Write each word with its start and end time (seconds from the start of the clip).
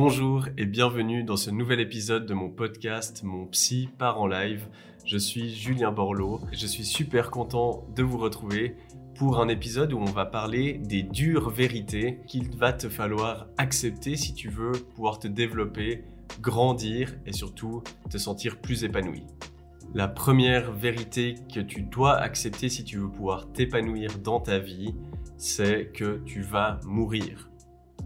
Bonjour 0.00 0.46
et 0.56 0.64
bienvenue 0.64 1.24
dans 1.24 1.36
ce 1.36 1.50
nouvel 1.50 1.80
épisode 1.80 2.24
de 2.24 2.32
mon 2.32 2.50
podcast 2.50 3.24
Mon 3.24 3.46
Psy 3.46 3.88
part 3.98 4.20
en 4.20 4.28
live. 4.28 4.68
Je 5.04 5.18
suis 5.18 5.52
Julien 5.52 5.90
Borloo 5.90 6.40
et 6.52 6.56
je 6.56 6.68
suis 6.68 6.84
super 6.84 7.32
content 7.32 7.84
de 7.96 8.04
vous 8.04 8.18
retrouver 8.18 8.76
pour 9.16 9.40
un 9.40 9.48
épisode 9.48 9.92
où 9.92 9.98
on 9.98 10.04
va 10.04 10.24
parler 10.24 10.74
des 10.74 11.02
dures 11.02 11.50
vérités 11.50 12.20
qu'il 12.28 12.48
va 12.56 12.72
te 12.72 12.88
falloir 12.88 13.48
accepter 13.58 14.14
si 14.14 14.34
tu 14.34 14.48
veux 14.50 14.70
pouvoir 14.70 15.18
te 15.18 15.26
développer, 15.26 16.04
grandir 16.40 17.16
et 17.26 17.32
surtout 17.32 17.82
te 18.08 18.18
sentir 18.18 18.60
plus 18.60 18.84
épanoui. 18.84 19.24
La 19.94 20.06
première 20.06 20.70
vérité 20.70 21.34
que 21.52 21.58
tu 21.58 21.82
dois 21.82 22.14
accepter 22.14 22.68
si 22.68 22.84
tu 22.84 22.98
veux 22.98 23.10
pouvoir 23.10 23.50
t'épanouir 23.50 24.16
dans 24.20 24.38
ta 24.38 24.60
vie, 24.60 24.94
c'est 25.38 25.90
que 25.92 26.22
tu 26.24 26.40
vas 26.42 26.78
mourir. 26.84 27.48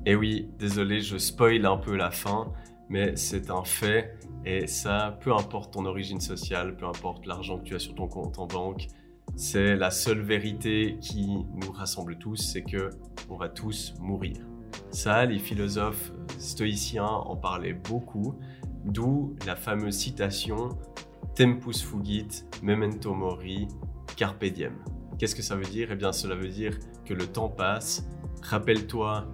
Et 0.05 0.17
oui, 0.17 0.49
désolé, 0.59 1.01
je 1.01 1.17
spoil 1.17 1.65
un 1.65 1.77
peu 1.77 1.97
la 1.97 2.11
fin, 2.11 2.53
mais 2.89 3.15
c'est 3.17 3.51
un 3.51 3.63
fait. 3.65 4.19
Et 4.45 4.67
ça, 4.67 5.17
peu 5.21 5.33
importe 5.33 5.75
ton 5.75 5.85
origine 5.85 6.21
sociale, 6.21 6.77
peu 6.77 6.87
importe 6.87 7.27
l'argent 7.27 7.59
que 7.59 7.65
tu 7.65 7.75
as 7.77 7.79
sur 7.79 7.95
ton 7.95 8.09
compte 8.09 8.39
en 8.39 8.47
banque, 8.47 8.89
c'est 9.37 9.77
la 9.77 9.91
seule 9.91 10.21
vérité 10.21 10.99
qui 11.01 11.27
nous 11.55 11.71
rassemble 11.73 12.19
tous, 12.19 12.37
c'est 12.37 12.63
que 12.63 12.91
on 13.31 13.37
va 13.37 13.49
tous 13.49 13.95
mourir. 14.01 14.37
Ça, 14.91 15.25
les 15.25 15.39
philosophes 15.39 16.13
stoïciens 16.39 17.07
en 17.07 17.37
parlaient 17.37 17.73
beaucoup, 17.73 18.35
d'où 18.85 19.37
la 19.47 19.55
fameuse 19.55 19.97
citation 19.97 20.71
Tempus 21.35 21.83
fugit, 21.83 22.45
memento 22.63 23.15
mori, 23.15 23.69
carpe 24.17 24.45
diem. 24.47 24.75
Qu'est-ce 25.19 25.35
que 25.35 25.43
ça 25.43 25.55
veut 25.55 25.65
dire? 25.65 25.93
Eh 25.93 25.97
bien, 25.97 26.13
cela 26.13 26.35
veut 26.35 26.49
dire 26.49 26.77
que 27.05 27.15
le 27.15 27.27
temps 27.27 27.49
passe, 27.49 28.05
rappelle-toi 28.43 29.27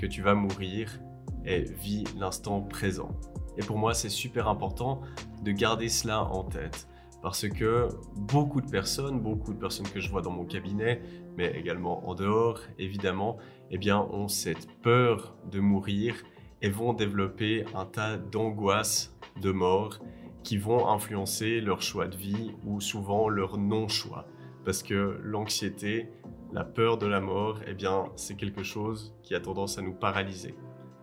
que 0.00 0.06
tu 0.06 0.22
vas 0.22 0.34
mourir 0.34 1.00
et 1.44 1.62
vis 1.62 2.04
l'instant 2.18 2.62
présent. 2.62 3.10
Et 3.58 3.62
pour 3.62 3.76
moi, 3.76 3.92
c'est 3.92 4.08
super 4.08 4.48
important 4.48 5.02
de 5.42 5.52
garder 5.52 5.88
cela 5.88 6.24
en 6.24 6.44
tête 6.44 6.88
parce 7.22 7.46
que 7.48 7.88
beaucoup 8.16 8.62
de 8.62 8.70
personnes, 8.70 9.20
beaucoup 9.20 9.52
de 9.52 9.58
personnes 9.58 9.88
que 9.88 10.00
je 10.00 10.10
vois 10.10 10.22
dans 10.22 10.30
mon 10.30 10.46
cabinet, 10.46 11.02
mais 11.36 11.52
également 11.54 12.08
en 12.08 12.14
dehors, 12.14 12.60
évidemment, 12.78 13.36
eh 13.70 13.76
bien, 13.76 14.00
ont 14.10 14.28
cette 14.28 14.68
peur 14.80 15.36
de 15.50 15.60
mourir 15.60 16.14
et 16.62 16.70
vont 16.70 16.94
développer 16.94 17.64
un 17.74 17.84
tas 17.84 18.16
d'angoisses 18.16 19.14
de 19.40 19.52
mort 19.52 19.98
qui 20.42 20.56
vont 20.56 20.88
influencer 20.88 21.60
leur 21.60 21.82
choix 21.82 22.08
de 22.08 22.16
vie 22.16 22.52
ou 22.64 22.80
souvent 22.80 23.28
leur 23.28 23.58
non-choix. 23.58 24.26
Parce 24.64 24.82
que 24.82 25.20
l'anxiété, 25.22 26.08
la 26.52 26.64
peur 26.64 26.98
de 26.98 27.06
la 27.06 27.20
mort, 27.20 27.60
eh 27.66 27.74
bien, 27.74 28.04
c'est 28.16 28.36
quelque 28.36 28.62
chose 28.62 29.14
qui 29.22 29.34
a 29.34 29.40
tendance 29.40 29.78
à 29.78 29.82
nous 29.82 29.94
paralyser. 29.94 30.54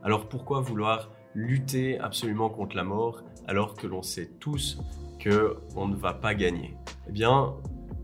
Alors 0.04 0.28
pourquoi 0.30 0.62
vouloir 0.62 1.12
lutter 1.34 2.00
absolument 2.00 2.50
contre 2.50 2.76
la 2.76 2.84
mort 2.84 3.24
alors 3.48 3.74
que 3.74 3.88
l'on 3.88 4.02
sait 4.02 4.32
tous 4.40 4.80
que 5.20 5.58
on 5.76 5.88
ne 5.88 5.96
va 5.96 6.14
pas 6.14 6.36
gagner? 6.36 6.78
Eh 7.08 7.12
bien, 7.12 7.54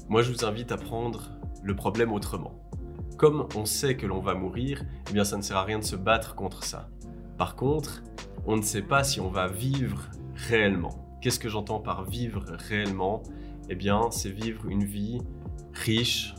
moi 0.09 0.21
je 0.21 0.31
vous 0.31 0.45
invite 0.45 0.71
à 0.71 0.77
prendre 0.77 1.31
le 1.61 1.75
problème 1.75 2.11
autrement. 2.11 2.59
Comme 3.17 3.47
on 3.55 3.65
sait 3.65 3.95
que 3.95 4.05
l'on 4.05 4.19
va 4.19 4.33
mourir, 4.33 4.83
eh 5.09 5.13
bien 5.13 5.23
ça 5.23 5.37
ne 5.37 5.41
sert 5.41 5.57
à 5.57 5.63
rien 5.63 5.79
de 5.79 5.83
se 5.83 5.95
battre 5.95 6.35
contre 6.35 6.63
ça. 6.63 6.89
Par 7.37 7.55
contre, 7.55 8.03
on 8.45 8.57
ne 8.57 8.61
sait 8.61 8.81
pas 8.81 9.03
si 9.03 9.19
on 9.19 9.29
va 9.29 9.47
vivre 9.47 10.09
réellement. 10.35 11.17
Qu'est-ce 11.21 11.39
que 11.39 11.49
j'entends 11.49 11.79
par 11.79 12.03
vivre 12.03 12.43
réellement? 12.69 13.23
Eh 13.69 13.75
bien, 13.75 14.11
c'est 14.11 14.29
vivre 14.29 14.67
une 14.67 14.83
vie 14.83 15.21
riche, 15.71 16.35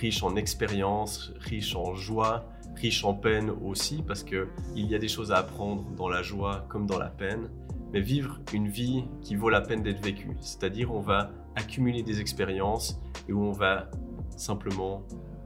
riche 0.00 0.22
en 0.22 0.36
expérience, 0.36 1.32
riche 1.40 1.74
en 1.74 1.94
joie, 1.94 2.48
riche 2.76 3.04
en 3.04 3.14
peine 3.14 3.50
aussi, 3.50 4.02
parce 4.06 4.22
qu'il 4.22 4.46
y 4.74 4.94
a 4.94 4.98
des 4.98 5.08
choses 5.08 5.32
à 5.32 5.38
apprendre 5.38 5.84
dans 5.96 6.08
la 6.08 6.22
joie 6.22 6.64
comme 6.68 6.86
dans 6.86 6.98
la 6.98 7.08
peine, 7.08 7.48
mais 7.92 8.00
vivre 8.00 8.40
une 8.52 8.68
vie 8.68 9.04
qui 9.20 9.34
vaut 9.34 9.50
la 9.50 9.60
peine 9.60 9.82
d'être 9.82 10.02
vécue. 10.02 10.36
C'est-à-dire 10.40 10.92
on 10.92 11.00
va 11.00 11.30
accumuler 11.56 12.02
des 12.02 12.20
expériences 12.20 13.00
et 13.28 13.32
où 13.32 13.42
on 13.42 13.52
va 13.52 13.90
simplement 14.36 15.02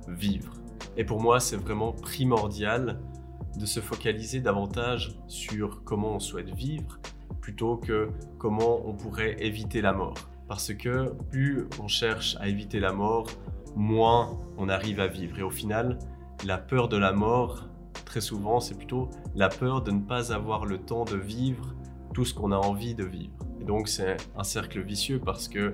vivre. 0.08 0.52
Et 0.96 1.04
pour 1.04 1.20
moi, 1.20 1.40
c'est 1.40 1.56
vraiment 1.56 1.92
primordial 1.92 3.00
de 3.58 3.66
se 3.66 3.80
focaliser 3.80 4.40
davantage 4.40 5.19
sur 5.28 5.84
comment 5.84 6.16
on 6.16 6.20
souhaite 6.20 6.50
vivre 6.54 6.98
plutôt 7.40 7.76
que 7.76 8.10
comment 8.38 8.86
on 8.86 8.94
pourrait 8.94 9.36
éviter 9.40 9.80
la 9.80 9.92
mort. 9.92 10.14
Parce 10.48 10.74
que 10.74 11.12
plus 11.30 11.66
on 11.82 11.88
cherche 11.88 12.36
à 12.40 12.48
éviter 12.48 12.78
la 12.78 12.92
mort, 12.92 13.26
moins 13.76 14.38
on 14.58 14.68
arrive 14.68 15.00
à 15.00 15.06
vivre. 15.06 15.38
Et 15.38 15.42
au 15.42 15.50
final, 15.50 15.98
la 16.44 16.58
peur 16.58 16.88
de 16.88 16.96
la 16.96 17.12
mort, 17.12 17.68
très 18.04 18.20
souvent, 18.20 18.60
c'est 18.60 18.74
plutôt 18.74 19.08
la 19.34 19.48
peur 19.48 19.82
de 19.82 19.90
ne 19.90 20.00
pas 20.00 20.32
avoir 20.32 20.64
le 20.64 20.78
temps 20.78 21.04
de 21.04 21.16
vivre 21.16 21.74
tout 22.12 22.24
ce 22.24 22.34
qu'on 22.34 22.52
a 22.52 22.56
envie 22.56 22.94
de 22.94 23.04
vivre. 23.04 23.32
Et 23.60 23.64
donc 23.64 23.88
c'est 23.88 24.16
un 24.36 24.44
cercle 24.44 24.80
vicieux 24.82 25.20
parce 25.24 25.48
que 25.48 25.72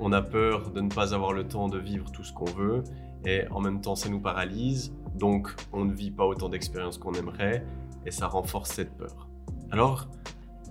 on 0.00 0.12
a 0.12 0.22
peur 0.22 0.70
de 0.70 0.80
ne 0.80 0.88
pas 0.88 1.14
avoir 1.14 1.32
le 1.32 1.46
temps 1.46 1.68
de 1.68 1.78
vivre 1.78 2.10
tout 2.10 2.24
ce 2.24 2.32
qu'on 2.32 2.50
veut 2.50 2.82
et 3.24 3.46
en 3.50 3.60
même 3.60 3.80
temps 3.80 3.94
ça 3.94 4.08
nous 4.08 4.20
paralyse, 4.20 4.92
donc 5.14 5.54
on 5.72 5.84
ne 5.84 5.92
vit 5.92 6.10
pas 6.10 6.26
autant 6.26 6.48
d'expériences 6.48 6.98
qu'on 6.98 7.12
aimerait 7.12 7.64
et 8.04 8.10
ça 8.10 8.26
renforce 8.26 8.70
cette 8.70 8.96
peur. 8.96 9.28
Alors, 9.70 10.08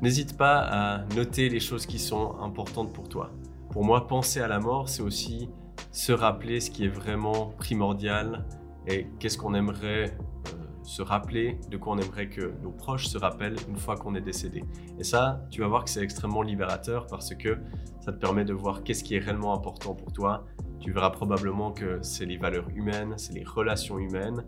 n'hésite 0.01 0.37
pas 0.37 0.59
à 0.59 1.05
noter 1.15 1.49
les 1.49 1.59
choses 1.59 1.85
qui 1.85 1.97
sont 1.97 2.35
importantes 2.41 2.93
pour 2.93 3.07
toi. 3.07 3.31
Pour 3.71 3.85
moi, 3.85 4.07
penser 4.07 4.41
à 4.41 4.47
la 4.47 4.59
mort, 4.59 4.89
c'est 4.89 5.01
aussi 5.01 5.49
se 5.91 6.11
rappeler 6.11 6.59
ce 6.59 6.71
qui 6.71 6.85
est 6.85 6.89
vraiment 6.89 7.53
primordial 7.57 8.45
et 8.87 9.07
qu'est-ce 9.19 9.37
qu'on 9.37 9.53
aimerait 9.53 10.05
euh, 10.47 10.51
se 10.83 11.01
rappeler, 11.01 11.59
de 11.69 11.77
quoi 11.77 11.93
on 11.93 11.97
aimerait 11.97 12.29
que 12.29 12.53
nos 12.63 12.71
proches 12.71 13.07
se 13.07 13.17
rappellent 13.17 13.57
une 13.67 13.75
fois 13.75 13.95
qu'on 13.95 14.15
est 14.15 14.21
décédé. 14.21 14.63
Et 14.99 15.03
ça, 15.03 15.45
tu 15.51 15.61
vas 15.61 15.67
voir 15.67 15.83
que 15.83 15.89
c'est 15.89 16.01
extrêmement 16.01 16.41
libérateur 16.41 17.07
parce 17.07 17.35
que 17.35 17.57
ça 17.99 18.11
te 18.11 18.17
permet 18.17 18.45
de 18.45 18.53
voir 18.53 18.83
qu'est-ce 18.83 19.03
qui 19.03 19.15
est 19.15 19.19
réellement 19.19 19.53
important 19.53 19.93
pour 19.93 20.11
toi. 20.11 20.45
Tu 20.79 20.91
verras 20.91 21.11
probablement 21.11 21.71
que 21.71 21.99
c'est 22.01 22.25
les 22.25 22.37
valeurs 22.37 22.69
humaines, 22.73 23.13
c'est 23.17 23.33
les 23.33 23.43
relations 23.43 23.99
humaines 23.99 24.43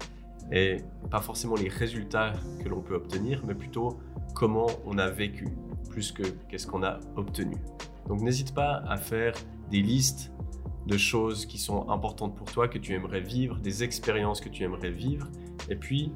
et 0.52 0.78
pas 1.12 1.22
forcément 1.22 1.56
les 1.56 1.70
résultats 1.70 2.34
que 2.64 2.70
l'on 2.70 2.82
peut 2.82 2.96
obtenir, 2.96 3.44
mais 3.46 3.54
plutôt 3.54 4.00
comment 4.34 4.68
on 4.86 4.98
a 4.98 5.10
vécu 5.10 5.48
plus 5.90 6.12
que 6.12 6.24
qu'est-ce 6.50 6.66
qu'on 6.66 6.84
a 6.84 7.00
obtenu. 7.16 7.56
Donc 8.08 8.22
n'hésite 8.22 8.54
pas 8.54 8.84
à 8.88 8.98
faire 8.98 9.34
des 9.70 9.82
listes 9.82 10.32
de 10.86 10.98
choses 10.98 11.46
qui 11.46 11.58
sont 11.58 11.90
importantes 11.90 12.36
pour 12.36 12.52
toi, 12.52 12.68
que 12.68 12.78
tu 12.78 12.94
aimerais 12.94 13.22
vivre, 13.22 13.58
des 13.60 13.84
expériences 13.84 14.42
que 14.42 14.50
tu 14.50 14.64
aimerais 14.64 14.92
vivre, 14.92 15.28
et 15.70 15.76
puis 15.76 16.12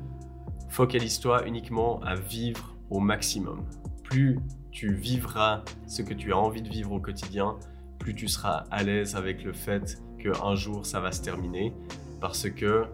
focalise-toi 0.70 1.48
uniquement 1.48 2.02
à 2.02 2.16
vivre 2.16 2.76
au 2.90 3.00
maximum. 3.00 3.66
Plus 4.04 4.40
tu 4.72 4.94
vivras 4.94 5.64
ce 5.88 6.02
que 6.02 6.14
tu 6.14 6.34
as 6.34 6.38
envie 6.38 6.62
de 6.62 6.70
vivre 6.70 6.92
au 6.92 7.00
quotidien, 7.00 7.56
plus 7.98 8.14
tu 8.14 8.28
seras 8.28 8.66
à 8.72 8.84
l'aise 8.84 9.16
avec 9.16 9.44
le 9.44 9.54
fait 9.54 10.02
qu'un 10.20 10.56
jour 10.56 10.86
ça 10.86 11.00
va 11.00 11.12
se 11.12 11.22
terminer, 11.22 11.74
parce 12.20 12.50
que 12.50 12.86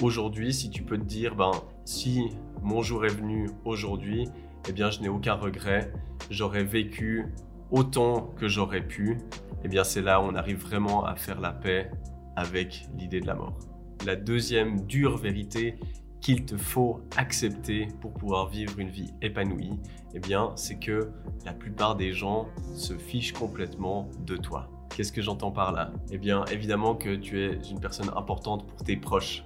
aujourd'hui, 0.00 0.52
si 0.52 0.70
tu 0.70 0.82
peux 0.82 0.98
te 0.98 1.04
dire, 1.04 1.34
ben, 1.34 1.52
si 1.84 2.30
mon 2.62 2.82
jour 2.82 3.04
est 3.04 3.14
venu 3.14 3.50
aujourd'hui, 3.64 4.28
eh 4.68 4.72
bien, 4.72 4.90
je 4.90 5.00
n'ai 5.00 5.08
aucun 5.08 5.34
regret, 5.34 5.92
j'aurais 6.30 6.64
vécu 6.64 7.26
autant 7.70 8.32
que 8.38 8.48
j'aurais 8.48 8.86
pu, 8.86 9.18
eh 9.64 9.68
bien 9.68 9.84
c'est 9.84 10.02
là 10.02 10.20
où 10.20 10.24
on 10.24 10.34
arrive 10.34 10.58
vraiment 10.58 11.04
à 11.04 11.16
faire 11.16 11.40
la 11.40 11.52
paix 11.52 11.90
avec 12.36 12.86
l'idée 12.96 13.20
de 13.20 13.26
la 13.26 13.34
mort. 13.34 13.58
La 14.06 14.16
deuxième 14.16 14.86
dure 14.86 15.16
vérité 15.16 15.74
qu'il 16.20 16.44
te 16.44 16.56
faut 16.56 17.00
accepter 17.16 17.88
pour 18.00 18.12
pouvoir 18.12 18.48
vivre 18.48 18.78
une 18.78 18.90
vie 18.90 19.12
épanouie, 19.22 19.78
eh 20.14 20.20
bien 20.20 20.52
c'est 20.56 20.78
que 20.78 21.10
la 21.44 21.52
plupart 21.52 21.96
des 21.96 22.12
gens 22.12 22.48
se 22.74 22.94
fichent 22.94 23.32
complètement 23.32 24.10
de 24.26 24.36
toi. 24.36 24.70
Qu'est-ce 24.94 25.12
que 25.12 25.22
j'entends 25.22 25.52
par 25.52 25.72
là? 25.72 25.92
Eh 26.10 26.18
bien 26.18 26.44
évidemment 26.46 26.94
que 26.94 27.14
tu 27.14 27.40
es 27.40 27.58
une 27.70 27.80
personne 27.80 28.10
importante 28.16 28.66
pour 28.66 28.82
tes 28.84 28.96
proches, 28.96 29.44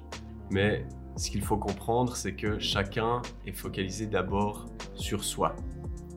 mais 0.51 0.87
ce 1.17 1.31
qu'il 1.31 1.43
faut 1.43 1.59
comprendre, 1.59 2.17
c'est 2.17 2.35
que 2.35 2.59
chacun 2.59 3.21
est 3.47 3.53
focalisé 3.53 4.07
d'abord 4.07 4.67
sur 4.95 5.25
soi, 5.25 5.55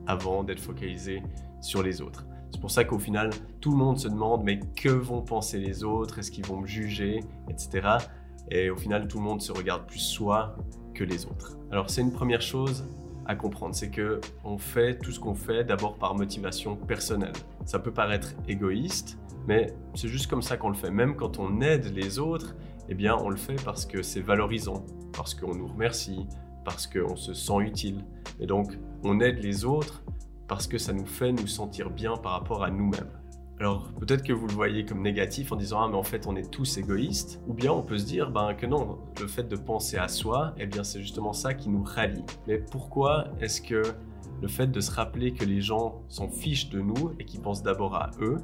avant 0.06 0.42
d'être 0.42 0.60
focalisé 0.60 1.22
sur 1.60 1.82
les 1.82 2.00
autres. 2.00 2.26
C'est 2.52 2.60
pour 2.60 2.70
ça 2.70 2.84
qu'au 2.84 2.98
final, 2.98 3.30
tout 3.60 3.70
le 3.70 3.76
monde 3.76 3.98
se 3.98 4.08
demande 4.08 4.42
mais 4.44 4.60
que 4.76 4.88
vont 4.88 5.22
penser 5.22 5.58
les 5.58 5.84
autres? 5.84 6.18
Est-ce 6.18 6.30
qu'ils 6.30 6.46
vont 6.46 6.60
me 6.60 6.66
juger? 6.66 7.20
Etc. 7.48 7.86
Et 8.50 8.70
au 8.70 8.76
final, 8.76 9.08
tout 9.08 9.18
le 9.18 9.24
monde 9.24 9.42
se 9.42 9.52
regarde 9.52 9.86
plus 9.86 9.98
soi 9.98 10.56
que 10.94 11.04
les 11.04 11.26
autres. 11.26 11.58
Alors 11.70 11.90
c'est 11.90 12.00
une 12.00 12.12
première 12.12 12.40
chose 12.40 12.84
à 13.26 13.34
comprendre, 13.34 13.74
c'est 13.74 13.90
que 13.90 14.20
on 14.44 14.56
fait 14.56 14.98
tout 14.98 15.10
ce 15.10 15.18
qu'on 15.18 15.34
fait 15.34 15.64
d'abord 15.64 15.96
par 15.98 16.14
motivation 16.14 16.76
personnelle. 16.76 17.32
Ça 17.64 17.80
peut 17.80 17.92
paraître 17.92 18.34
égoïste, 18.46 19.18
mais 19.48 19.74
c'est 19.94 20.08
juste 20.08 20.28
comme 20.28 20.42
ça 20.42 20.56
qu'on 20.56 20.68
le 20.68 20.76
fait. 20.76 20.90
Même 20.90 21.16
quand 21.16 21.40
on 21.40 21.60
aide 21.60 21.92
les 21.94 22.20
autres, 22.20 22.54
eh 22.88 22.94
bien 22.94 23.16
on 23.16 23.28
le 23.28 23.36
fait 23.36 23.60
parce 23.64 23.84
que 23.84 24.00
c'est 24.00 24.20
valorisant, 24.20 24.84
parce 25.12 25.34
qu'on 25.34 25.54
nous 25.54 25.66
remercie, 25.66 26.26
parce 26.64 26.86
qu'on 26.86 27.16
se 27.16 27.34
sent 27.34 27.58
utile. 27.60 28.04
Et 28.38 28.46
donc 28.46 28.78
on 29.02 29.20
aide 29.20 29.42
les 29.42 29.64
autres 29.64 30.04
parce 30.48 30.66
que 30.66 30.78
ça 30.78 30.92
nous 30.92 31.06
fait 31.06 31.32
nous 31.32 31.46
sentir 31.46 31.90
bien 31.90 32.16
par 32.16 32.32
rapport 32.32 32.62
à 32.62 32.70
nous-mêmes. 32.70 33.10
Alors 33.58 33.90
peut-être 33.98 34.22
que 34.22 34.34
vous 34.34 34.46
le 34.46 34.52
voyez 34.52 34.84
comme 34.84 35.00
négatif 35.00 35.50
en 35.50 35.56
disant 35.56 35.80
ah 35.80 35.88
mais 35.88 35.96
en 35.96 36.02
fait 36.02 36.26
on 36.26 36.36
est 36.36 36.50
tous 36.50 36.76
égoïstes 36.76 37.40
ou 37.46 37.54
bien 37.54 37.72
on 37.72 37.82
peut 37.82 37.96
se 37.96 38.04
dire 38.04 38.30
ben 38.30 38.52
que 38.52 38.66
non 38.66 38.98
le 39.18 39.26
fait 39.26 39.44
de 39.44 39.56
penser 39.56 39.96
à 39.96 40.08
soi 40.08 40.54
eh 40.58 40.66
bien 40.66 40.84
c'est 40.84 41.00
justement 41.00 41.32
ça 41.32 41.54
qui 41.54 41.70
nous 41.70 41.82
rallie. 41.82 42.24
Mais 42.46 42.58
pourquoi 42.58 43.28
est-ce 43.40 43.62
que 43.62 43.82
le 44.42 44.48
fait 44.48 44.66
de 44.66 44.80
se 44.80 44.90
rappeler 44.90 45.32
que 45.32 45.46
les 45.46 45.62
gens 45.62 46.02
s'en 46.08 46.28
fichent 46.28 46.68
de 46.68 46.80
nous 46.80 47.12
et 47.18 47.24
qu'ils 47.24 47.40
pensent 47.40 47.62
d'abord 47.62 47.94
à 47.94 48.10
eux 48.20 48.36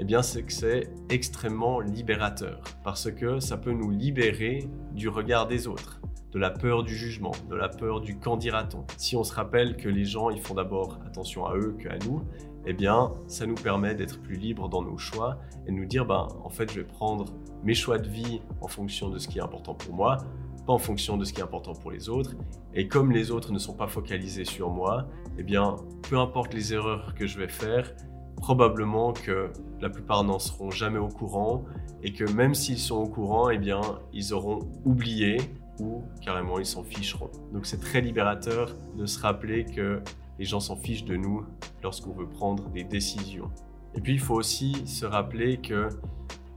eh 0.00 0.04
bien 0.04 0.22
c'est 0.22 0.42
que 0.42 0.52
c'est 0.52 0.90
extrêmement 1.08 1.78
libérateur 1.78 2.60
parce 2.82 3.12
que 3.12 3.38
ça 3.38 3.58
peut 3.58 3.72
nous 3.72 3.90
libérer 3.90 4.68
du 4.92 5.08
regard 5.08 5.46
des 5.46 5.68
autres 5.68 5.97
de 6.32 6.38
la 6.38 6.50
peur 6.50 6.82
du 6.82 6.94
jugement, 6.94 7.32
de 7.48 7.56
la 7.56 7.68
peur 7.68 8.00
du 8.00 8.18
qu'en 8.18 8.36
dira-t-on. 8.36 8.84
Si 8.96 9.16
on 9.16 9.24
se 9.24 9.34
rappelle 9.34 9.76
que 9.76 9.88
les 9.88 10.04
gens 10.04 10.30
ils 10.30 10.40
font 10.40 10.54
d'abord 10.54 10.98
attention 11.06 11.46
à 11.46 11.56
eux 11.56 11.76
qu'à 11.80 11.96
nous, 12.06 12.22
eh 12.66 12.72
bien, 12.74 13.12
ça 13.26 13.46
nous 13.46 13.54
permet 13.54 13.94
d'être 13.94 14.20
plus 14.20 14.36
libres 14.36 14.68
dans 14.68 14.82
nos 14.82 14.98
choix 14.98 15.38
et 15.66 15.70
de 15.70 15.76
nous 15.76 15.86
dire, 15.86 16.04
ben, 16.04 16.28
en 16.44 16.50
fait, 16.50 16.70
je 16.70 16.80
vais 16.80 16.86
prendre 16.86 17.24
mes 17.64 17.74
choix 17.74 17.98
de 17.98 18.08
vie 18.08 18.42
en 18.60 18.68
fonction 18.68 19.08
de 19.08 19.18
ce 19.18 19.26
qui 19.26 19.38
est 19.38 19.42
important 19.42 19.74
pour 19.74 19.94
moi, 19.94 20.18
pas 20.66 20.74
en 20.74 20.78
fonction 20.78 21.16
de 21.16 21.24
ce 21.24 21.32
qui 21.32 21.40
est 21.40 21.44
important 21.44 21.72
pour 21.72 21.90
les 21.90 22.10
autres. 22.10 22.34
Et 22.74 22.88
comme 22.88 23.10
les 23.10 23.30
autres 23.30 23.52
ne 23.52 23.58
sont 23.58 23.72
pas 23.72 23.86
focalisés 23.86 24.44
sur 24.44 24.68
moi, 24.68 25.06
eh 25.38 25.42
bien, 25.42 25.76
peu 26.10 26.18
importe 26.18 26.52
les 26.52 26.74
erreurs 26.74 27.14
que 27.14 27.26
je 27.26 27.38
vais 27.38 27.48
faire, 27.48 27.94
probablement 28.36 29.14
que 29.14 29.50
la 29.80 29.88
plupart 29.88 30.22
n'en 30.24 30.38
seront 30.38 30.70
jamais 30.70 30.98
au 30.98 31.08
courant 31.08 31.64
et 32.02 32.12
que 32.12 32.30
même 32.30 32.54
s'ils 32.54 32.78
sont 32.78 32.96
au 32.96 33.08
courant, 33.08 33.48
eh 33.48 33.58
bien, 33.58 33.80
ils 34.12 34.34
auront 34.34 34.60
oublié 34.84 35.38
ou 35.80 36.02
carrément 36.20 36.58
ils 36.58 36.66
s'en 36.66 36.82
ficheront. 36.82 37.30
Donc 37.52 37.66
c'est 37.66 37.80
très 37.80 38.00
libérateur 38.00 38.74
de 38.96 39.06
se 39.06 39.20
rappeler 39.20 39.64
que 39.64 40.00
les 40.38 40.44
gens 40.44 40.60
s'en 40.60 40.76
fichent 40.76 41.04
de 41.04 41.16
nous 41.16 41.44
lorsqu'on 41.82 42.12
veut 42.12 42.28
prendre 42.28 42.68
des 42.70 42.84
décisions. 42.84 43.50
Et 43.94 44.00
puis 44.00 44.14
il 44.14 44.20
faut 44.20 44.34
aussi 44.34 44.86
se 44.86 45.06
rappeler 45.06 45.58
que 45.58 45.88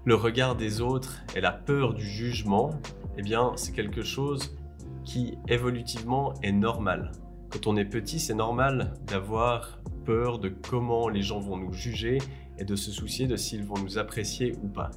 le 0.06 0.16
regard 0.16 0.56
des 0.56 0.82
autres 0.82 1.22
et 1.36 1.42
la 1.42 1.52
peur 1.52 1.94
du 1.94 2.06
jugement, 2.06 2.72
eh 3.18 3.22
bien 3.22 3.52
c'est 3.56 3.72
quelque 3.72 4.02
chose 4.02 4.56
qui 5.04 5.38
évolutivement 5.48 6.34
est 6.44 6.52
normal. 6.52 7.12
Quand 7.52 7.68
on 7.68 7.76
est 7.76 7.86
petit, 7.86 8.20
c'est 8.20 8.34
normal 8.34 8.94
d'avoir 9.08 9.80
peur 10.06 10.40
de 10.40 10.50
comment 10.50 11.10
les 11.10 11.22
gens 11.22 11.40
vont 11.40 11.58
nous 11.58 11.74
juger 11.74 12.18
et 12.58 12.64
de 12.64 12.76
se 12.76 12.92
soucier 12.92 13.28
de 13.28 13.36
s'ils 13.36 13.64
vont 13.64 13.78
nous 13.78 13.98
apprécier 13.98 14.54
ou 14.64 14.68
pas. 14.68 14.92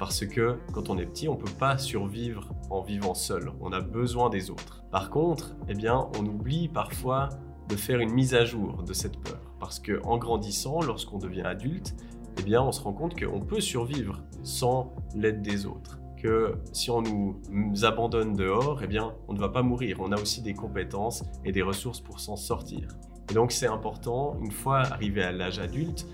Parce 0.00 0.24
que 0.24 0.56
quand 0.72 0.88
on 0.88 0.96
est 0.96 1.04
petit, 1.04 1.28
on 1.28 1.34
ne 1.34 1.40
peut 1.40 1.52
pas 1.58 1.76
survivre 1.76 2.54
en 2.70 2.80
vivant 2.80 3.12
seul. 3.12 3.52
On 3.60 3.70
a 3.70 3.82
besoin 3.82 4.30
des 4.30 4.50
autres. 4.50 4.82
Par 4.90 5.10
contre, 5.10 5.54
eh 5.68 5.74
bien, 5.74 6.08
on 6.18 6.24
oublie 6.24 6.68
parfois 6.68 7.28
de 7.68 7.76
faire 7.76 8.00
une 8.00 8.10
mise 8.10 8.34
à 8.34 8.46
jour 8.46 8.82
de 8.82 8.94
cette 8.94 9.18
peur. 9.18 9.42
Parce 9.60 9.78
que 9.78 10.00
en 10.02 10.16
grandissant, 10.16 10.80
lorsqu'on 10.80 11.18
devient 11.18 11.42
adulte, 11.42 11.94
eh 12.38 12.42
bien, 12.42 12.62
on 12.62 12.72
se 12.72 12.80
rend 12.80 12.94
compte 12.94 13.14
qu'on 13.20 13.40
peut 13.40 13.60
survivre 13.60 14.22
sans 14.42 14.90
l'aide 15.14 15.42
des 15.42 15.66
autres. 15.66 15.98
Que 16.16 16.54
si 16.72 16.90
on 16.90 17.02
nous 17.02 17.84
abandonne 17.84 18.32
dehors, 18.32 18.82
eh 18.82 18.86
bien, 18.86 19.12
on 19.28 19.34
ne 19.34 19.38
va 19.38 19.50
pas 19.50 19.62
mourir. 19.62 19.98
On 20.00 20.12
a 20.12 20.16
aussi 20.18 20.40
des 20.40 20.54
compétences 20.54 21.24
et 21.44 21.52
des 21.52 21.62
ressources 21.62 22.00
pour 22.00 22.20
s'en 22.20 22.36
sortir. 22.36 22.88
Et 23.30 23.34
donc, 23.34 23.52
c'est 23.52 23.68
important, 23.68 24.38
une 24.40 24.50
fois 24.50 24.78
arrivé 24.78 25.22
à 25.22 25.30
l'âge 25.30 25.58
adulte, 25.58 26.06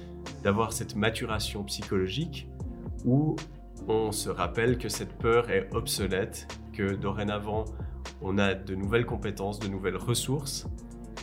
d'avoir 0.42 0.72
cette 0.72 0.96
maturation 0.96 1.62
psychologique 1.62 2.48
où 3.04 3.36
on 3.88 4.12
se 4.12 4.28
rappelle 4.28 4.78
que 4.78 4.88
cette 4.88 5.16
peur 5.18 5.50
est 5.50 5.68
obsolète, 5.72 6.48
que 6.72 6.94
dorénavant, 6.94 7.64
on 8.20 8.38
a 8.38 8.54
de 8.54 8.74
nouvelles 8.74 9.06
compétences, 9.06 9.58
de 9.58 9.68
nouvelles 9.68 9.96
ressources 9.96 10.66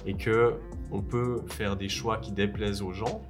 et 0.06 0.16
que 0.16 0.56
on 0.92 1.02
peut 1.02 1.42
faire 1.48 1.76
des 1.76 1.90
choix 1.90 2.18
qui 2.18 2.32
déplaisent 2.32 2.82
aux 2.82 2.94
gens 2.94 3.22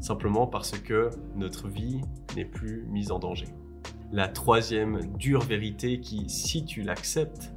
simplement 0.00 0.46
parce 0.46 0.72
que 0.72 1.10
notre 1.34 1.68
vie 1.68 2.00
n'est 2.36 2.44
plus 2.44 2.86
mise 2.88 3.10
en 3.10 3.18
danger. 3.18 3.46
La 4.12 4.28
troisième 4.28 5.00
dure 5.16 5.40
vérité 5.40 6.00
qui, 6.00 6.28
si 6.28 6.64
tu 6.64 6.82
l'acceptes, 6.82 7.52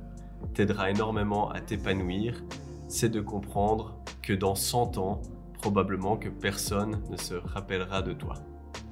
t'aidera 0.53 0.89
énormément 0.89 1.49
à 1.49 1.59
t'épanouir, 1.59 2.43
c'est 2.87 3.09
de 3.09 3.21
comprendre 3.21 3.97
que 4.21 4.33
dans 4.33 4.55
100 4.55 4.97
ans, 4.97 5.21
probablement 5.53 6.17
que 6.17 6.29
personne 6.29 7.01
ne 7.09 7.17
se 7.17 7.33
rappellera 7.33 8.01
de 8.01 8.13
toi. 8.13 8.35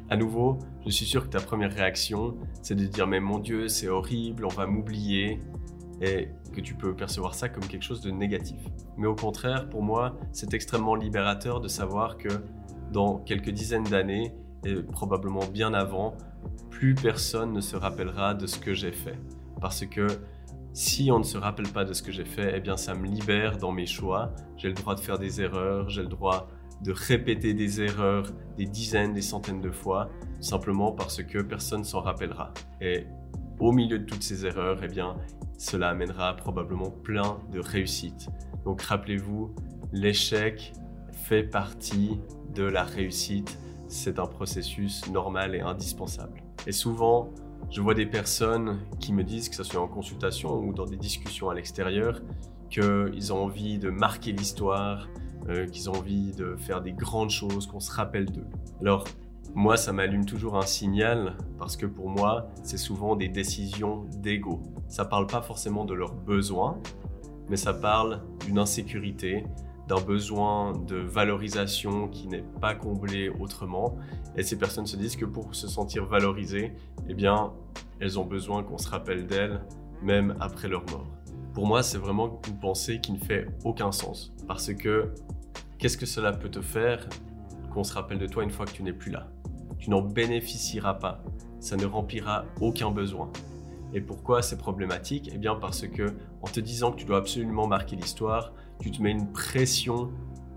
À 0.09 0.17
nouveau, 0.17 0.59
je 0.85 0.91
suis 0.91 1.05
sûr 1.05 1.23
que 1.23 1.29
ta 1.29 1.39
première 1.39 1.73
réaction, 1.73 2.37
c'est 2.61 2.75
de 2.75 2.85
dire 2.85 3.07
mais 3.07 3.19
mon 3.19 3.39
Dieu, 3.39 3.67
c'est 3.67 3.87
horrible, 3.87 4.45
on 4.45 4.49
va 4.49 4.67
m'oublier, 4.67 5.41
et 5.99 6.29
que 6.53 6.61
tu 6.61 6.75
peux 6.75 6.93
percevoir 6.95 7.33
ça 7.33 7.49
comme 7.49 7.65
quelque 7.65 7.83
chose 7.83 8.01
de 8.01 8.11
négatif. 8.11 8.59
Mais 8.97 9.07
au 9.07 9.15
contraire, 9.15 9.67
pour 9.67 9.81
moi, 9.81 10.15
c'est 10.31 10.53
extrêmement 10.53 10.93
libérateur 10.93 11.59
de 11.59 11.67
savoir 11.67 12.17
que 12.17 12.29
dans 12.91 13.17
quelques 13.17 13.49
dizaines 13.49 13.83
d'années, 13.83 14.33
et 14.63 14.75
probablement 14.75 15.45
bien 15.47 15.73
avant, 15.73 16.15
plus 16.69 16.93
personne 16.93 17.51
ne 17.53 17.61
se 17.61 17.75
rappellera 17.75 18.35
de 18.35 18.45
ce 18.45 18.59
que 18.59 18.73
j'ai 18.73 18.91
fait. 18.91 19.17
Parce 19.59 19.85
que 19.85 20.07
si 20.73 21.09
on 21.11 21.19
ne 21.19 21.23
se 21.23 21.37
rappelle 21.37 21.69
pas 21.69 21.85
de 21.85 21.93
ce 21.93 22.03
que 22.03 22.11
j'ai 22.11 22.25
fait, 22.25 22.53
eh 22.55 22.59
bien 22.59 22.77
ça 22.77 22.93
me 22.93 23.07
libère 23.07 23.57
dans 23.57 23.71
mes 23.71 23.85
choix. 23.85 24.33
J'ai 24.57 24.67
le 24.67 24.73
droit 24.73 24.93
de 24.93 24.99
faire 24.99 25.17
des 25.17 25.41
erreurs, 25.41 25.89
j'ai 25.89 26.01
le 26.01 26.09
droit 26.09 26.47
de 26.81 26.91
répéter 26.91 27.53
des 27.53 27.81
erreurs 27.81 28.31
des 28.57 28.65
dizaines, 28.65 29.13
des 29.13 29.21
centaines 29.21 29.61
de 29.61 29.71
fois, 29.71 30.09
simplement 30.39 30.91
parce 30.91 31.23
que 31.23 31.39
personne 31.41 31.83
s'en 31.83 32.01
rappellera. 32.01 32.53
Et 32.81 33.05
au 33.59 33.71
milieu 33.71 33.99
de 33.99 34.05
toutes 34.05 34.23
ces 34.23 34.45
erreurs, 34.45 34.79
eh 34.83 34.87
bien, 34.87 35.15
cela 35.57 35.89
amènera 35.89 36.35
probablement 36.35 36.91
plein 36.91 37.39
de 37.51 37.59
réussites. 37.59 38.27
Donc 38.65 38.81
rappelez-vous, 38.81 39.53
l'échec 39.91 40.73
fait 41.11 41.43
partie 41.43 42.19
de 42.53 42.63
la 42.63 42.83
réussite. 42.83 43.57
C'est 43.87 44.19
un 44.19 44.25
processus 44.25 45.09
normal 45.09 45.55
et 45.55 45.61
indispensable. 45.61 46.43
Et 46.67 46.71
souvent, 46.71 47.29
je 47.71 47.81
vois 47.81 47.93
des 47.93 48.05
personnes 48.05 48.79
qui 48.99 49.13
me 49.13 49.23
disent, 49.23 49.49
que 49.49 49.55
ce 49.55 49.63
soit 49.63 49.81
en 49.81 49.87
consultation 49.87 50.59
ou 50.59 50.73
dans 50.73 50.85
des 50.85 50.97
discussions 50.97 51.49
à 51.49 51.55
l'extérieur, 51.55 52.21
qu'ils 52.69 53.33
ont 53.33 53.43
envie 53.43 53.77
de 53.79 53.89
marquer 53.89 54.31
l'histoire, 54.31 55.07
euh, 55.49 55.67
qu'ils 55.67 55.89
ont 55.89 55.93
envie 55.93 56.31
de 56.31 56.55
faire 56.55 56.81
des 56.81 56.93
grandes 56.93 57.29
choses, 57.29 57.67
qu'on 57.67 57.79
se 57.79 57.91
rappelle 57.91 58.25
d'eux. 58.25 58.47
Alors, 58.81 59.05
moi, 59.53 59.77
ça 59.77 59.93
m'allume 59.93 60.25
toujours 60.25 60.57
un 60.57 60.65
signal 60.65 61.37
parce 61.57 61.77
que 61.77 61.85
pour 61.85 62.09
moi, 62.09 62.47
c'est 62.63 62.77
souvent 62.77 63.15
des 63.15 63.29
décisions 63.29 64.05
d'ego. 64.17 64.61
Ça 64.87 65.05
parle 65.05 65.27
pas 65.27 65.41
forcément 65.41 65.85
de 65.85 65.93
leurs 65.93 66.13
besoins, 66.13 66.77
mais 67.49 67.55
ça 67.55 67.73
parle 67.73 68.21
d'une 68.45 68.59
insécurité, 68.59 69.45
d'un 69.87 70.01
besoin 70.01 70.73
de 70.73 70.97
valorisation 70.97 72.07
qui 72.09 72.27
n'est 72.27 72.43
pas 72.59 72.75
comblé 72.75 73.29
autrement. 73.29 73.95
Et 74.35 74.43
ces 74.43 74.57
personnes 74.57 74.87
se 74.87 74.97
disent 74.97 75.15
que 75.15 75.25
pour 75.25 75.55
se 75.55 75.67
sentir 75.67 76.05
valorisées, 76.05 76.73
eh 77.07 77.13
bien, 77.13 77.53
elles 77.99 78.19
ont 78.19 78.25
besoin 78.25 78.63
qu'on 78.63 78.77
se 78.77 78.89
rappelle 78.89 79.25
d'elles, 79.25 79.61
même 80.01 80.35
après 80.39 80.67
leur 80.67 80.83
mort. 80.91 81.14
Pour 81.55 81.65
moi, 81.65 81.83
c'est 81.83 81.97
vraiment 81.97 82.41
une 82.49 82.59
pensée 82.59 82.99
qui 82.99 83.13
ne 83.13 83.17
fait 83.17 83.47
aucun 83.63 83.93
sens. 83.93 84.33
Parce 84.45 84.73
que 84.73 85.13
qu'est-ce 85.77 85.97
que 85.97 86.05
cela 86.05 86.33
peut 86.33 86.49
te 86.49 86.61
faire 86.61 87.07
qu'on 87.73 87.85
se 87.85 87.93
rappelle 87.93 88.19
de 88.19 88.27
toi 88.27 88.43
une 88.43 88.49
fois 88.49 88.65
que 88.65 88.73
tu 88.73 88.83
n'es 88.83 88.91
plus 88.91 89.09
là? 89.09 89.29
Tu 89.79 89.89
n'en 89.89 90.01
bénéficieras 90.01 90.95
pas. 90.95 91.23
Ça 91.61 91.77
ne 91.77 91.85
remplira 91.85 92.43
aucun 92.59 92.91
besoin. 92.91 93.31
Et 93.93 94.01
pourquoi 94.01 94.41
c'est 94.41 94.57
problématique? 94.57 95.29
Eh 95.33 95.37
bien 95.37 95.55
parce 95.55 95.87
que 95.87 96.13
en 96.41 96.47
te 96.47 96.59
disant 96.59 96.91
que 96.91 96.97
tu 96.97 97.05
dois 97.05 97.19
absolument 97.19 97.67
marquer 97.67 97.95
l'histoire, 97.95 98.51
tu 98.81 98.91
te 98.91 99.01
mets 99.01 99.11
une 99.11 99.31
pression 99.31 100.11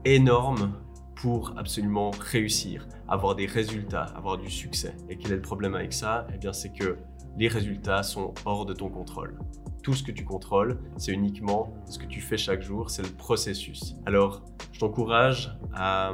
énorme 0.04 0.72
pour 1.14 1.54
absolument 1.56 2.10
réussir, 2.10 2.88
avoir 3.06 3.36
des 3.36 3.46
résultats, 3.46 4.06
avoir 4.16 4.36
du 4.36 4.50
succès. 4.50 4.96
Et 5.08 5.16
quel 5.16 5.30
est 5.30 5.36
le 5.36 5.42
problème 5.42 5.76
avec 5.76 5.92
ça? 5.92 6.26
Eh 6.34 6.38
bien 6.38 6.52
c'est 6.52 6.72
que 6.72 6.98
les 7.36 7.46
résultats 7.46 8.02
sont 8.02 8.34
hors 8.44 8.66
de 8.66 8.74
ton 8.74 8.88
contrôle. 8.88 9.38
Tout 9.82 9.94
ce 9.94 10.02
que 10.02 10.12
tu 10.12 10.24
contrôles, 10.24 10.78
c'est 10.96 11.12
uniquement 11.12 11.72
ce 11.86 11.98
que 11.98 12.06
tu 12.06 12.20
fais 12.20 12.36
chaque 12.36 12.62
jour, 12.62 12.90
c'est 12.90 13.02
le 13.02 13.08
processus. 13.08 13.94
Alors, 14.06 14.42
je 14.72 14.80
t'encourage 14.80 15.56
à 15.74 16.12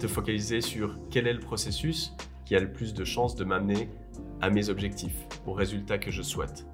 te 0.00 0.06
focaliser 0.06 0.60
sur 0.60 0.96
quel 1.10 1.26
est 1.26 1.32
le 1.32 1.40
processus 1.40 2.14
qui 2.44 2.56
a 2.56 2.60
le 2.60 2.72
plus 2.72 2.94
de 2.94 3.04
chances 3.04 3.34
de 3.34 3.44
m'amener 3.44 3.90
à 4.40 4.50
mes 4.50 4.70
objectifs, 4.70 5.26
aux 5.46 5.52
résultats 5.52 5.98
que 5.98 6.10
je 6.10 6.22
souhaite. 6.22 6.66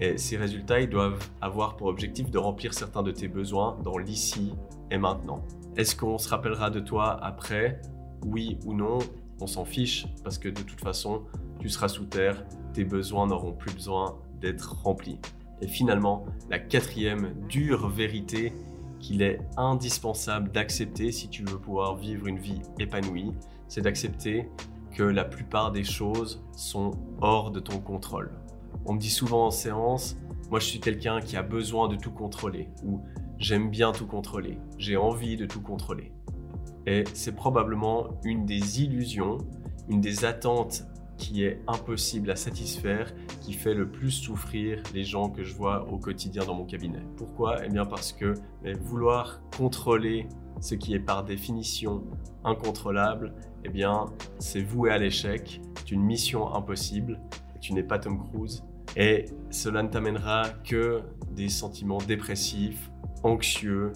Et 0.00 0.16
ces 0.16 0.36
résultats, 0.36 0.80
ils 0.80 0.88
doivent 0.88 1.18
avoir 1.40 1.76
pour 1.76 1.88
objectif 1.88 2.30
de 2.30 2.38
remplir 2.38 2.72
certains 2.72 3.02
de 3.02 3.10
tes 3.10 3.26
besoins 3.26 3.76
dans 3.82 3.98
l'ici 3.98 4.54
et 4.92 4.98
maintenant. 4.98 5.42
Est-ce 5.76 5.96
qu'on 5.96 6.18
se 6.18 6.28
rappellera 6.28 6.70
de 6.70 6.78
toi 6.80 7.18
après? 7.22 7.82
Oui 8.24 8.58
ou 8.64 8.74
non? 8.74 8.98
On 9.40 9.46
s'en 9.46 9.64
fiche 9.64 10.06
parce 10.22 10.38
que 10.38 10.48
de 10.48 10.62
toute 10.62 10.80
façon, 10.80 11.24
tu 11.58 11.68
seras 11.68 11.88
sous 11.88 12.04
terre, 12.04 12.44
tes 12.72 12.84
besoins 12.84 13.26
n'auront 13.26 13.52
plus 13.52 13.72
besoin 13.72 14.18
d'être 14.40 14.82
remplis. 14.84 15.18
Et 15.60 15.68
finalement, 15.68 16.24
la 16.50 16.58
quatrième 16.58 17.34
dure 17.48 17.88
vérité 17.88 18.52
qu'il 19.00 19.22
est 19.22 19.40
indispensable 19.56 20.50
d'accepter 20.50 21.12
si 21.12 21.28
tu 21.28 21.44
veux 21.44 21.58
pouvoir 21.58 21.96
vivre 21.96 22.26
une 22.26 22.38
vie 22.38 22.60
épanouie, 22.78 23.32
c'est 23.68 23.82
d'accepter 23.82 24.48
que 24.92 25.02
la 25.02 25.24
plupart 25.24 25.70
des 25.70 25.84
choses 25.84 26.42
sont 26.56 26.92
hors 27.20 27.50
de 27.50 27.60
ton 27.60 27.78
contrôle. 27.78 28.32
On 28.86 28.94
me 28.94 28.98
dit 28.98 29.10
souvent 29.10 29.46
en 29.46 29.50
séance, 29.50 30.16
moi 30.50 30.58
je 30.60 30.66
suis 30.66 30.80
quelqu'un 30.80 31.20
qui 31.20 31.36
a 31.36 31.42
besoin 31.42 31.88
de 31.88 31.96
tout 31.96 32.10
contrôler 32.10 32.68
ou 32.84 33.00
j'aime 33.38 33.70
bien 33.70 33.92
tout 33.92 34.06
contrôler, 34.06 34.58
j'ai 34.78 34.96
envie 34.96 35.36
de 35.36 35.46
tout 35.46 35.60
contrôler. 35.60 36.12
Et 36.86 37.04
c'est 37.12 37.34
probablement 37.34 38.18
une 38.24 38.46
des 38.46 38.82
illusions 38.82 39.38
une 39.88 40.00
des 40.00 40.24
attentes 40.24 40.84
qui 41.18 41.44
est 41.44 41.60
impossible 41.66 42.30
à 42.30 42.36
satisfaire, 42.36 43.12
qui 43.42 43.52
fait 43.52 43.74
le 43.74 43.90
plus 43.90 44.12
souffrir 44.12 44.82
les 44.94 45.04
gens 45.04 45.28
que 45.28 45.44
je 45.44 45.54
vois 45.54 45.86
au 45.92 45.98
quotidien 45.98 46.44
dans 46.44 46.54
mon 46.54 46.64
cabinet. 46.64 47.02
Pourquoi? 47.16 47.64
Eh 47.64 47.68
bien 47.68 47.84
parce 47.84 48.12
que 48.12 48.34
vouloir 48.80 49.42
contrôler 49.56 50.26
ce 50.60 50.74
qui 50.74 50.94
est 50.94 51.00
par 51.00 51.24
définition 51.24 52.04
incontrôlable, 52.44 53.34
eh 53.64 53.68
bien 53.68 54.06
c'est 54.38 54.62
voué 54.62 54.90
à 54.90 54.98
l'échec, 54.98 55.60
c'est 55.76 55.90
une 55.90 56.02
mission 56.02 56.54
impossible, 56.54 57.20
tu 57.60 57.74
n'es 57.74 57.82
pas 57.82 57.98
Tom 57.98 58.18
Cruise, 58.18 58.64
et 58.96 59.26
cela 59.50 59.82
ne 59.82 59.88
t'amènera 59.88 60.48
que 60.64 61.02
des 61.32 61.48
sentiments 61.48 61.98
dépressifs, 61.98 62.90
anxieux, 63.22 63.92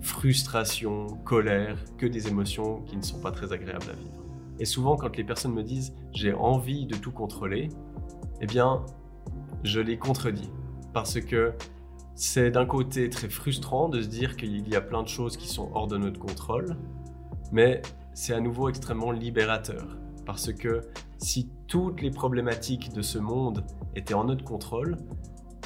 frustration, 0.00 1.06
colère, 1.24 1.78
que 1.96 2.06
des 2.06 2.28
émotions 2.28 2.82
qui 2.82 2.96
ne 2.96 3.02
sont 3.02 3.20
pas 3.20 3.32
très 3.32 3.52
agréables 3.52 3.90
à 3.90 3.94
vivre. 3.94 4.25
Et 4.58 4.64
souvent, 4.64 4.96
quand 4.96 5.16
les 5.16 5.24
personnes 5.24 5.52
me 5.52 5.62
disent 5.62 5.94
j'ai 6.12 6.32
envie 6.32 6.86
de 6.86 6.96
tout 6.96 7.12
contrôler, 7.12 7.68
eh 8.40 8.46
bien, 8.46 8.84
je 9.62 9.80
les 9.80 9.98
contredis. 9.98 10.50
Parce 10.92 11.20
que 11.20 11.52
c'est 12.14 12.50
d'un 12.50 12.64
côté 12.64 13.10
très 13.10 13.28
frustrant 13.28 13.88
de 13.88 14.00
se 14.00 14.08
dire 14.08 14.36
qu'il 14.36 14.66
y 14.68 14.74
a 14.74 14.80
plein 14.80 15.02
de 15.02 15.08
choses 15.08 15.36
qui 15.36 15.48
sont 15.48 15.70
hors 15.74 15.86
de 15.86 15.98
notre 15.98 16.18
contrôle, 16.18 16.76
mais 17.52 17.82
c'est 18.14 18.32
à 18.32 18.40
nouveau 18.40 18.68
extrêmement 18.68 19.10
libérateur. 19.10 19.98
Parce 20.24 20.52
que 20.52 20.80
si 21.18 21.50
toutes 21.68 22.00
les 22.00 22.10
problématiques 22.10 22.92
de 22.92 23.02
ce 23.02 23.18
monde 23.18 23.64
étaient 23.94 24.14
en 24.14 24.24
notre 24.24 24.44
contrôle, 24.44 24.96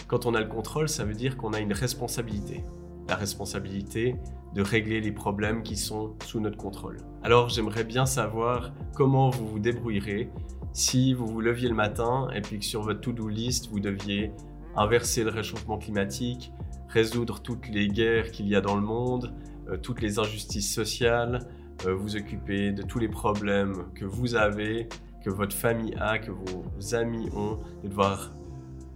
quand 0.09 0.27
on 0.27 0.35
a 0.35 0.41
le 0.41 0.49
contrôle, 0.49 0.89
ça 0.89 1.05
veut 1.05 1.15
dire 1.15 1.37
qu'on 1.37 1.53
a 1.53 1.61
une 1.61 1.73
responsabilité. 1.73 2.65
La 3.11 3.17
responsabilité 3.17 4.15
de 4.55 4.63
régler 4.63 5.01
les 5.01 5.11
problèmes 5.11 5.65
qui 5.65 5.77
sont 5.77 6.15
sous 6.25 6.39
notre 6.39 6.57
contrôle. 6.57 6.99
Alors 7.25 7.49
j'aimerais 7.49 7.83
bien 7.83 8.07
savoir 8.07 8.73
comment 8.95 9.31
vous 9.31 9.49
vous 9.49 9.59
débrouillerez 9.59 10.31
si 10.73 11.13
vous 11.13 11.27
vous 11.27 11.41
leviez 11.41 11.69
le 11.69 11.75
matin 11.75 12.29
et 12.33 12.41
puis 12.41 12.61
que 12.61 12.65
sur 12.65 12.83
votre 12.83 13.01
to-do 13.01 13.27
list 13.27 13.69
vous 13.71 13.81
deviez 13.81 14.31
inverser 14.77 15.25
le 15.25 15.31
réchauffement 15.31 15.77
climatique, 15.77 16.53
résoudre 16.89 17.43
toutes 17.43 17.69
les 17.69 17.89
guerres 17.89 18.31
qu'il 18.31 18.47
y 18.47 18.55
a 18.55 18.61
dans 18.61 18.77
le 18.77 18.83
monde, 18.83 19.35
euh, 19.69 19.77
toutes 19.77 20.03
les 20.03 20.21
injustices 20.21 20.73
sociales, 20.73 21.41
euh, 21.87 21.95
vous 21.95 22.15
occuper 22.15 22.71
de 22.71 22.83
tous 22.83 23.01
les 23.01 23.09
problèmes 23.09 23.87
que 23.97 24.05
vous 24.05 24.37
avez, 24.37 24.89
que 25.25 25.31
votre 25.31 25.57
famille 25.57 25.97
a, 25.99 26.21
que 26.21 26.31
vos 26.31 26.95
amis 26.95 27.29
ont, 27.35 27.59
de 27.83 27.89
devoir 27.89 28.31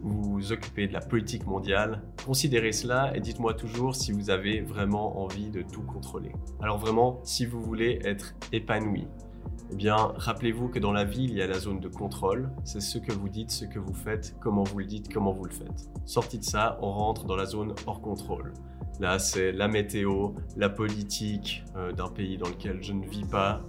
vous 0.04 0.52
occupez 0.52 0.86
de 0.86 0.92
la 0.92 1.00
politique 1.00 1.46
mondiale, 1.46 2.02
considérez 2.26 2.72
cela 2.72 3.16
et 3.16 3.20
dites-moi 3.20 3.54
toujours 3.54 3.96
si 3.96 4.12
vous 4.12 4.28
avez 4.28 4.60
vraiment 4.60 5.22
envie 5.22 5.48
de 5.48 5.62
tout 5.62 5.82
contrôler. 5.82 6.32
Alors 6.60 6.78
vraiment, 6.78 7.20
si 7.24 7.46
vous 7.46 7.62
voulez 7.62 8.00
être 8.04 8.34
épanoui, 8.52 9.06
eh 9.72 9.76
bien, 9.76 9.96
rappelez-vous 9.96 10.68
que 10.68 10.78
dans 10.78 10.92
la 10.92 11.04
vie, 11.04 11.24
il 11.24 11.34
y 11.34 11.40
a 11.40 11.46
la 11.46 11.58
zone 11.58 11.80
de 11.80 11.88
contrôle. 11.88 12.50
C'est 12.64 12.80
ce 12.80 12.98
que 12.98 13.12
vous 13.12 13.30
dites, 13.30 13.50
ce 13.50 13.64
que 13.64 13.78
vous 13.78 13.94
faites, 13.94 14.36
comment 14.40 14.62
vous 14.62 14.78
le 14.78 14.84
dites, 14.84 15.12
comment 15.12 15.32
vous 15.32 15.46
le 15.46 15.52
faites. 15.52 15.88
Sorti 16.04 16.38
de 16.38 16.44
ça, 16.44 16.78
on 16.82 16.92
rentre 16.92 17.24
dans 17.24 17.36
la 17.36 17.46
zone 17.46 17.74
hors 17.86 18.02
contrôle. 18.02 18.52
Là, 19.00 19.18
c'est 19.18 19.52
la 19.52 19.66
météo, 19.66 20.32
la 20.56 20.68
politique 20.68 21.64
euh, 21.76 21.92
d'un 21.92 22.08
pays 22.08 22.36
dans 22.36 22.48
lequel 22.48 22.82
je 22.82 22.92
ne 22.92 23.06
vis 23.06 23.24
pas, 23.24 23.62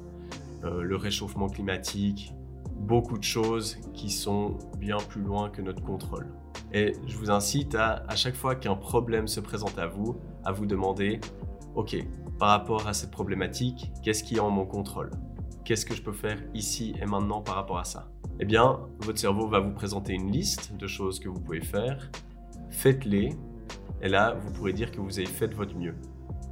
euh, 0.65 0.81
le 0.81 0.95
réchauffement 0.95 1.47
climatique, 1.47 2.33
beaucoup 2.75 3.17
de 3.17 3.23
choses 3.23 3.77
qui 3.93 4.09
sont 4.09 4.57
bien 4.77 4.97
plus 4.97 5.21
loin 5.21 5.49
que 5.49 5.61
notre 5.61 5.83
contrôle. 5.83 6.27
Et 6.73 6.93
je 7.07 7.17
vous 7.17 7.31
incite 7.31 7.75
à, 7.75 8.03
à 8.07 8.15
chaque 8.15 8.35
fois 8.35 8.55
qu'un 8.55 8.75
problème 8.75 9.27
se 9.27 9.39
présente 9.39 9.77
à 9.77 9.87
vous, 9.87 10.17
à 10.43 10.51
vous 10.51 10.65
demander, 10.65 11.19
OK, 11.75 11.95
par 12.39 12.49
rapport 12.49 12.87
à 12.87 12.93
cette 12.93 13.11
problématique, 13.11 13.91
qu'est-ce 14.03 14.23
qui 14.23 14.35
est 14.35 14.39
en 14.39 14.49
mon 14.49 14.65
contrôle? 14.65 15.11
Qu'est-ce 15.63 15.85
que 15.85 15.95
je 15.95 16.01
peux 16.01 16.13
faire 16.13 16.37
ici 16.53 16.93
et 17.01 17.05
maintenant 17.05 17.41
par 17.41 17.55
rapport 17.55 17.79
à 17.79 17.85
ça? 17.85 18.09
Eh 18.39 18.45
bien, 18.45 18.79
votre 18.99 19.17
cerveau 19.17 19.47
va 19.47 19.59
vous 19.59 19.71
présenter 19.71 20.13
une 20.13 20.31
liste 20.31 20.75
de 20.75 20.87
choses 20.87 21.19
que 21.19 21.29
vous 21.29 21.39
pouvez 21.39 21.61
faire. 21.61 22.11
Faites-les. 22.69 23.29
Et 24.01 24.09
là, 24.09 24.35
vous 24.35 24.51
pourrez 24.51 24.73
dire 24.73 24.91
que 24.91 24.99
vous 24.99 25.17
avez 25.17 25.27
fait 25.27 25.47
de 25.47 25.55
votre 25.55 25.75
mieux. 25.75 25.95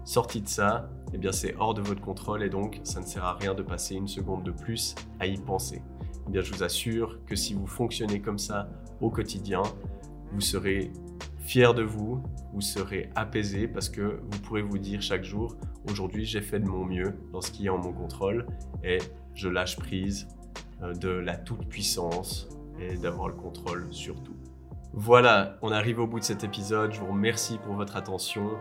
Sorti 0.05 0.41
de 0.41 0.47
ça, 0.47 0.89
eh 1.13 1.17
bien 1.17 1.31
c'est 1.31 1.55
hors 1.59 1.73
de 1.73 1.81
votre 1.81 2.01
contrôle 2.01 2.43
et 2.43 2.49
donc 2.49 2.81
ça 2.83 2.99
ne 2.99 3.05
sert 3.05 3.23
à 3.23 3.35
rien 3.35 3.53
de 3.53 3.63
passer 3.63 3.95
une 3.95 4.07
seconde 4.07 4.43
de 4.43 4.51
plus 4.51 4.95
à 5.19 5.27
y 5.27 5.37
penser. 5.37 5.81
Eh 6.27 6.31
bien, 6.31 6.41
je 6.41 6.53
vous 6.53 6.63
assure 6.63 7.19
que 7.25 7.35
si 7.35 7.53
vous 7.53 7.67
fonctionnez 7.67 8.21
comme 8.21 8.39
ça 8.39 8.69
au 9.01 9.09
quotidien, 9.09 9.63
vous 10.31 10.41
serez 10.41 10.91
fier 11.39 11.73
de 11.73 11.83
vous, 11.83 12.23
vous 12.53 12.61
serez 12.61 13.09
apaisé 13.15 13.67
parce 13.67 13.89
que 13.89 14.21
vous 14.21 14.39
pourrez 14.39 14.61
vous 14.61 14.77
dire 14.77 15.01
chaque 15.01 15.23
jour, 15.23 15.57
aujourd'hui 15.89 16.25
j'ai 16.25 16.41
fait 16.41 16.59
de 16.59 16.67
mon 16.67 16.85
mieux 16.85 17.13
dans 17.33 17.41
ce 17.41 17.51
qui 17.51 17.65
est 17.65 17.69
en 17.69 17.77
mon 17.77 17.91
contrôle 17.91 18.47
et 18.83 18.99
je 19.33 19.49
lâche 19.49 19.75
prise 19.75 20.27
euh, 20.81 20.93
de 20.93 21.09
la 21.09 21.35
toute-puissance 21.35 22.47
et 22.79 22.95
d'avoir 22.95 23.27
le 23.27 23.35
contrôle 23.35 23.87
sur 23.91 24.21
tout. 24.23 24.35
Voilà, 24.93 25.57
on 25.61 25.71
arrive 25.71 25.99
au 25.99 26.07
bout 26.07 26.19
de 26.19 26.23
cet 26.23 26.43
épisode. 26.43 26.93
Je 26.93 26.99
vous 26.99 27.11
remercie 27.11 27.57
pour 27.57 27.73
votre 27.73 27.95
attention. 27.95 28.51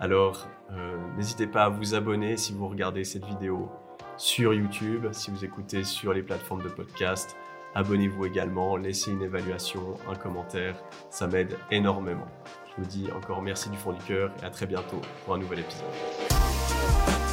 Alors, 0.00 0.46
euh, 0.72 0.96
n'hésitez 1.16 1.46
pas 1.46 1.64
à 1.64 1.68
vous 1.68 1.94
abonner 1.94 2.36
si 2.36 2.52
vous 2.52 2.68
regardez 2.68 3.04
cette 3.04 3.24
vidéo 3.24 3.70
sur 4.16 4.54
YouTube, 4.54 5.06
si 5.12 5.30
vous 5.30 5.44
écoutez 5.44 5.84
sur 5.84 6.12
les 6.12 6.22
plateformes 6.22 6.62
de 6.62 6.68
podcast. 6.68 7.36
Abonnez-vous 7.74 8.24
également, 8.24 8.76
laissez 8.76 9.10
une 9.10 9.22
évaluation, 9.22 9.98
un 10.10 10.14
commentaire, 10.14 10.76
ça 11.10 11.26
m'aide 11.26 11.56
énormément. 11.70 12.26
Je 12.70 12.82
vous 12.82 12.88
dis 12.88 13.08
encore 13.12 13.42
merci 13.42 13.68
du 13.68 13.76
fond 13.76 13.92
du 13.92 14.02
cœur 14.04 14.32
et 14.42 14.46
à 14.46 14.50
très 14.50 14.66
bientôt 14.66 15.00
pour 15.24 15.34
un 15.34 15.38
nouvel 15.38 15.60
épisode. 15.60 17.25